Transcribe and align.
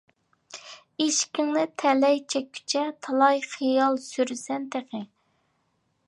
ئىشىكىڭنى 1.03 1.65
تەلەي 1.81 2.17
چەككۈچە، 2.33 2.85
تالاي 3.07 3.41
خىيال 3.51 3.99
سۈرىسەن 4.07 4.65
تېخى. 4.77 5.03